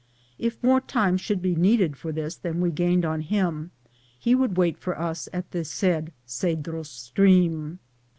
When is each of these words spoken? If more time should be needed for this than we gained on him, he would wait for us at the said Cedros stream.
If 0.39 0.57
more 0.63 0.81
time 0.81 1.15
should 1.15 1.43
be 1.43 1.53
needed 1.55 1.95
for 1.95 2.11
this 2.11 2.35
than 2.35 2.59
we 2.59 2.71
gained 2.71 3.05
on 3.05 3.21
him, 3.21 3.69
he 4.17 4.33
would 4.33 4.57
wait 4.57 4.79
for 4.79 4.97
us 4.97 5.29
at 5.31 5.51
the 5.51 5.63
said 5.63 6.11
Cedros 6.25 6.87
stream. 6.89 7.77